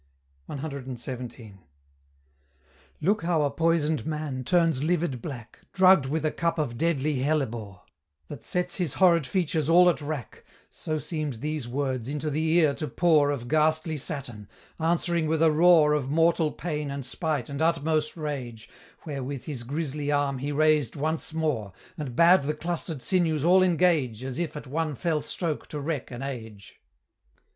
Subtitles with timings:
[0.49, 1.57] CXVII.
[3.01, 7.83] Look how a poison'd man turns livid black, Drugg'd with a cup of deadly hellebore,
[8.27, 12.73] That sets his horrid features all at rack, So seem'd these words into the ear
[12.73, 14.47] to pour Of ghastly Saturn,
[14.79, 18.69] answering with a roar Of mortal pain and spite and utmost rage,
[19.05, 24.23] Wherewith his grisly arm he raised once more, And bade the cluster'd sinews all engage,
[24.23, 26.81] As if at one fell stroke to wreck an age.